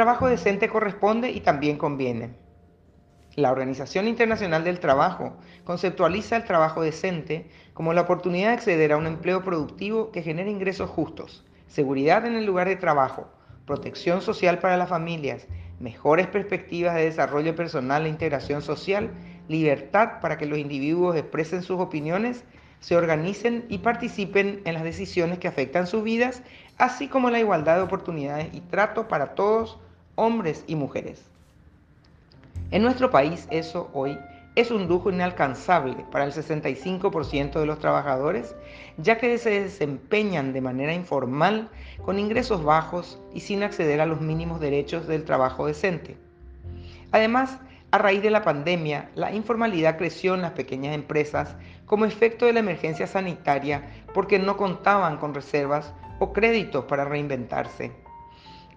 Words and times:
trabajo 0.00 0.28
decente 0.28 0.70
corresponde 0.70 1.30
y 1.30 1.40
también 1.40 1.76
conviene. 1.76 2.30
La 3.34 3.52
Organización 3.52 4.08
Internacional 4.08 4.64
del 4.64 4.80
Trabajo 4.80 5.36
conceptualiza 5.64 6.36
el 6.36 6.44
trabajo 6.44 6.80
decente 6.80 7.50
como 7.74 7.92
la 7.92 8.00
oportunidad 8.00 8.48
de 8.48 8.54
acceder 8.54 8.92
a 8.92 8.96
un 8.96 9.06
empleo 9.06 9.44
productivo 9.44 10.10
que 10.10 10.22
genere 10.22 10.50
ingresos 10.50 10.88
justos, 10.88 11.44
seguridad 11.66 12.24
en 12.24 12.34
el 12.34 12.46
lugar 12.46 12.66
de 12.66 12.76
trabajo, 12.76 13.28
protección 13.66 14.22
social 14.22 14.58
para 14.58 14.78
las 14.78 14.88
familias, 14.88 15.46
mejores 15.80 16.28
perspectivas 16.28 16.94
de 16.94 17.04
desarrollo 17.04 17.54
personal 17.54 18.06
e 18.06 18.08
integración 18.08 18.62
social, 18.62 19.10
libertad 19.48 20.22
para 20.22 20.38
que 20.38 20.46
los 20.46 20.58
individuos 20.58 21.14
expresen 21.14 21.62
sus 21.62 21.78
opiniones, 21.78 22.42
se 22.78 22.96
organicen 22.96 23.66
y 23.68 23.76
participen 23.76 24.62
en 24.64 24.72
las 24.72 24.82
decisiones 24.82 25.38
que 25.38 25.48
afectan 25.48 25.86
sus 25.86 26.02
vidas, 26.02 26.42
así 26.78 27.06
como 27.06 27.28
la 27.28 27.38
igualdad 27.38 27.76
de 27.76 27.82
oportunidades 27.82 28.48
y 28.54 28.62
trato 28.62 29.06
para 29.06 29.34
todos, 29.34 29.78
hombres 30.20 30.64
y 30.66 30.76
mujeres. 30.76 31.24
En 32.70 32.82
nuestro 32.82 33.10
país 33.10 33.48
eso 33.50 33.88
hoy 33.94 34.18
es 34.54 34.70
un 34.70 34.86
lujo 34.86 35.10
inalcanzable 35.10 36.04
para 36.12 36.26
el 36.26 36.32
65% 36.32 37.58
de 37.58 37.64
los 37.64 37.78
trabajadores, 37.78 38.54
ya 38.98 39.16
que 39.16 39.38
se 39.38 39.62
desempeñan 39.62 40.52
de 40.52 40.60
manera 40.60 40.92
informal, 40.92 41.70
con 42.04 42.18
ingresos 42.18 42.62
bajos 42.62 43.18
y 43.32 43.40
sin 43.40 43.62
acceder 43.62 44.00
a 44.02 44.06
los 44.06 44.20
mínimos 44.20 44.60
derechos 44.60 45.06
del 45.06 45.24
trabajo 45.24 45.66
decente. 45.66 46.18
Además, 47.12 47.58
a 47.90 47.96
raíz 47.96 48.22
de 48.22 48.30
la 48.30 48.44
pandemia, 48.44 49.10
la 49.14 49.32
informalidad 49.32 49.96
creció 49.96 50.34
en 50.34 50.42
las 50.42 50.52
pequeñas 50.52 50.94
empresas 50.94 51.56
como 51.86 52.04
efecto 52.04 52.44
de 52.44 52.52
la 52.52 52.60
emergencia 52.60 53.06
sanitaria 53.06 53.88
porque 54.12 54.38
no 54.38 54.58
contaban 54.58 55.16
con 55.16 55.32
reservas 55.32 55.94
o 56.18 56.34
créditos 56.34 56.84
para 56.84 57.06
reinventarse. 57.06 58.09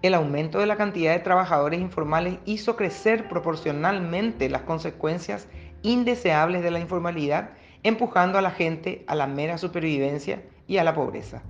El 0.04 0.16
aumento 0.16 0.60
de 0.60 0.66
la 0.66 0.76
cantidad 0.76 1.14
de 1.14 1.22
trabajadores 1.22 1.80
informales 1.80 2.38
hizo 2.44 2.76
crecer 2.76 3.30
proporcionalmente 3.30 4.50
las 4.50 4.64
consecuencias 4.64 5.48
indeseables 5.82 6.62
de 6.62 6.72
la 6.72 6.82
informalidad, 6.82 7.52
empujando 7.84 8.38
a 8.38 8.42
la 8.42 8.52
gente 8.52 9.06
a 9.08 9.16
la 9.16 9.28
mera 9.28 9.58
supervivencia 9.58 10.44
y 10.68 10.76
a 10.76 10.84
la 10.84 10.94
pobreza. 10.94 11.42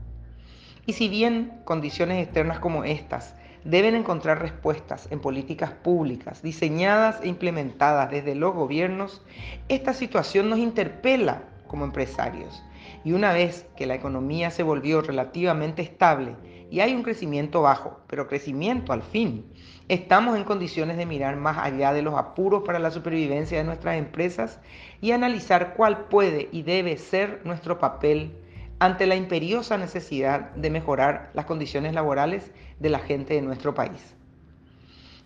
Y 0.85 0.93
si 0.93 1.09
bien 1.09 1.61
condiciones 1.65 2.23
externas 2.23 2.59
como 2.59 2.83
estas 2.83 3.33
deben 3.63 3.95
encontrar 3.95 4.39
respuestas 4.39 5.07
en 5.09 5.19
políticas 5.19 5.71
públicas 5.71 6.43
diseñadas 6.43 7.21
e 7.23 7.29
implementadas 7.29 8.11
desde 8.11 8.35
los 8.35 8.53
gobiernos, 8.53 9.23
esta 9.67 9.95
situación 9.95 10.51
nos 10.51 10.59
interpela 10.59 11.41
como 11.65 11.85
empresarios. 11.85 12.61
Y 13.03 13.13
una 13.13 13.33
vez 13.33 13.65
que 13.75 13.87
la 13.87 13.95
economía 13.95 14.51
se 14.51 14.61
volvió 14.61 15.01
relativamente 15.01 15.81
estable 15.81 16.35
y 16.73 16.81
hay 16.81 16.95
un 16.95 17.03
crecimiento 17.03 17.61
bajo, 17.61 17.99
pero 18.07 18.27
crecimiento 18.27 18.93
al 18.93 19.03
fin. 19.03 19.45
Estamos 19.89 20.35
en 20.35 20.43
condiciones 20.43 20.97
de 20.97 21.05
mirar 21.05 21.35
más 21.35 21.59
allá 21.59 21.93
de 21.93 22.01
los 22.01 22.15
apuros 22.15 22.63
para 22.65 22.79
la 22.79 22.89
supervivencia 22.89 23.59
de 23.59 23.63
nuestras 23.63 23.95
empresas 23.95 24.59
y 24.99 25.11
analizar 25.11 25.75
cuál 25.75 26.05
puede 26.05 26.49
y 26.51 26.63
debe 26.63 26.97
ser 26.97 27.41
nuestro 27.43 27.77
papel 27.77 28.35
ante 28.79 29.05
la 29.05 29.15
imperiosa 29.15 29.77
necesidad 29.77 30.49
de 30.55 30.71
mejorar 30.71 31.29
las 31.35 31.45
condiciones 31.45 31.93
laborales 31.93 32.51
de 32.79 32.89
la 32.89 32.97
gente 32.97 33.35
de 33.35 33.43
nuestro 33.43 33.75
país. 33.75 34.15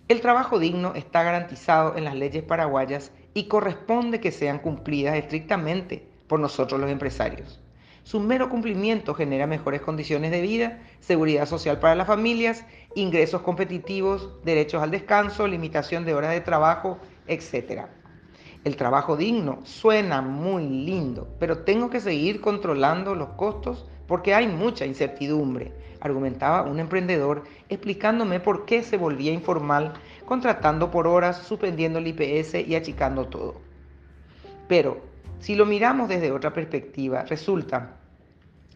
El 0.09 0.19
trabajo 0.19 0.59
digno 0.59 0.95
está 0.95 1.23
garantizado 1.23 1.95
en 1.95 2.03
las 2.03 2.15
leyes 2.15 2.43
paraguayas 2.43 3.13
y 3.33 3.47
corresponde 3.47 4.19
que 4.19 4.33
sean 4.33 4.59
cumplidas 4.59 5.15
estrictamente 5.15 6.09
por 6.27 6.41
nosotros 6.41 6.77
los 6.77 6.91
empresarios. 6.91 7.61
Su 8.07 8.21
mero 8.21 8.47
cumplimiento 8.47 9.13
genera 9.13 9.47
mejores 9.47 9.81
condiciones 9.81 10.31
de 10.31 10.39
vida, 10.39 10.79
seguridad 11.01 11.45
social 11.45 11.77
para 11.77 11.93
las 11.93 12.07
familias, 12.07 12.63
ingresos 12.95 13.41
competitivos, 13.41 14.29
derechos 14.45 14.81
al 14.81 14.91
descanso, 14.91 15.45
limitación 15.45 16.05
de 16.05 16.13
horas 16.13 16.31
de 16.31 16.39
trabajo, 16.39 16.99
etc. 17.27 17.81
El 18.63 18.77
trabajo 18.77 19.17
digno 19.17 19.59
suena 19.65 20.21
muy 20.21 20.69
lindo, 20.69 21.27
pero 21.37 21.65
tengo 21.65 21.89
que 21.89 21.99
seguir 21.99 22.39
controlando 22.39 23.13
los 23.13 23.31
costos 23.31 23.85
porque 24.07 24.33
hay 24.33 24.47
mucha 24.47 24.85
incertidumbre, 24.85 25.73
argumentaba 25.99 26.61
un 26.61 26.79
emprendedor 26.79 27.43
explicándome 27.67 28.39
por 28.39 28.63
qué 28.63 28.83
se 28.83 28.95
volvía 28.95 29.33
informal, 29.33 29.95
contratando 30.25 30.91
por 30.91 31.07
horas, 31.07 31.39
suspendiendo 31.39 31.99
el 31.99 32.07
IPS 32.07 32.65
y 32.65 32.73
achicando 32.73 33.27
todo. 33.27 33.59
Pero 34.69 35.01
si 35.39 35.55
lo 35.55 35.65
miramos 35.65 36.09
desde 36.09 36.31
otra 36.31 36.51
perspectiva, 36.51 37.23
resulta 37.23 37.97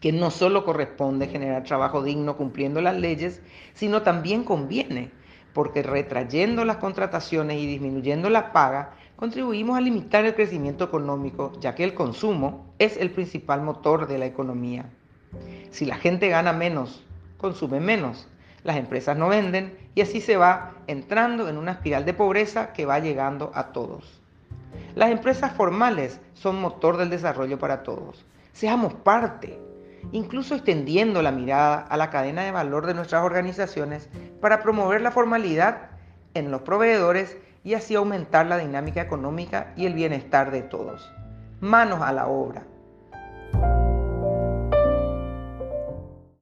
que 0.02 0.12
no 0.12 0.32
solo 0.32 0.64
corresponde 0.64 1.28
generar 1.28 1.62
trabajo 1.62 2.02
digno 2.02 2.36
cumpliendo 2.36 2.82
las 2.82 2.96
leyes, 2.96 3.40
sino 3.72 4.02
también 4.02 4.42
conviene, 4.42 5.12
porque 5.54 5.84
retrayendo 5.84 6.64
las 6.64 6.78
contrataciones 6.78 7.58
y 7.58 7.66
disminuyendo 7.66 8.28
la 8.28 8.52
paga, 8.52 8.94
contribuimos 9.14 9.78
a 9.78 9.80
limitar 9.80 10.24
el 10.24 10.34
crecimiento 10.34 10.82
económico, 10.82 11.52
ya 11.60 11.76
que 11.76 11.84
el 11.84 11.94
consumo 11.94 12.66
es 12.80 12.96
el 12.96 13.12
principal 13.12 13.62
motor 13.62 14.08
de 14.08 14.18
la 14.18 14.26
economía. 14.26 14.90
Si 15.70 15.86
la 15.86 15.96
gente 15.96 16.28
gana 16.28 16.52
menos, 16.52 17.04
consume 17.38 17.78
menos, 17.78 18.26
las 18.64 18.78
empresas 18.78 19.16
no 19.16 19.28
venden 19.28 19.78
y 19.94 20.00
así 20.00 20.20
se 20.20 20.36
va 20.36 20.72
entrando 20.88 21.48
en 21.48 21.56
una 21.56 21.72
espiral 21.72 22.04
de 22.04 22.14
pobreza 22.14 22.72
que 22.72 22.86
va 22.86 22.98
llegando 22.98 23.52
a 23.54 23.68
todos. 23.68 24.20
Las 24.96 25.12
empresas 25.12 25.52
formales 25.52 26.20
son 26.34 26.60
motor 26.60 26.96
del 26.96 27.08
desarrollo 27.08 27.60
para 27.60 27.84
todos. 27.84 28.24
Seamos 28.52 28.94
parte, 28.94 29.58
incluso 30.10 30.54
extendiendo 30.54 31.22
la 31.22 31.30
mirada 31.30 31.78
a 31.78 31.96
la 31.96 32.10
cadena 32.10 32.42
de 32.42 32.50
valor 32.50 32.86
de 32.86 32.94
nuestras 32.94 33.24
organizaciones 33.24 34.08
para 34.40 34.62
promover 34.62 35.00
la 35.00 35.12
formalidad 35.12 35.90
en 36.34 36.50
los 36.50 36.62
proveedores 36.62 37.36
y 37.64 37.74
así 37.74 37.94
aumentar 37.94 38.46
la 38.46 38.58
dinámica 38.58 39.00
económica 39.00 39.72
y 39.76 39.86
el 39.86 39.94
bienestar 39.94 40.50
de 40.50 40.62
todos. 40.62 41.12
Manos 41.60 42.02
a 42.02 42.12
la 42.12 42.26
obra. 42.26 42.64